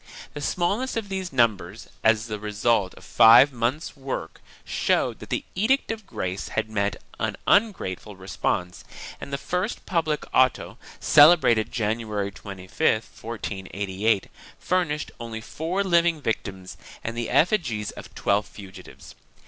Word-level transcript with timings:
3 0.31 0.31
The 0.33 0.41
smallness 0.41 0.95
of 0.97 1.09
these 1.09 1.31
numbers, 1.31 1.87
as 2.03 2.25
the 2.25 2.39
result 2.39 2.95
of 2.95 3.03
five 3.03 3.53
months' 3.53 3.95
work, 3.95 4.41
showed 4.65 5.19
that 5.19 5.29
the 5.29 5.45
Edict 5.53 5.91
of 5.91 6.07
Grace 6.07 6.47
had 6.47 6.71
met 6.71 6.95
an 7.19 7.37
ungrate 7.47 7.99
ful 7.99 8.15
response 8.15 8.83
and 9.21 9.31
the 9.31 9.37
first 9.37 9.85
public 9.85 10.25
auto, 10.33 10.79
celebrated 10.99 11.71
January 11.71 12.31
25, 12.31 12.77
1488, 12.83 14.25
furnished 14.57 15.11
only 15.19 15.39
four 15.39 15.83
living 15.83 16.19
victims 16.19 16.77
and 17.03 17.15
the 17.15 17.29
effigies 17.29 17.91
of 17.91 18.15
twelve 18.15 18.47
fugitives. 18.47 19.13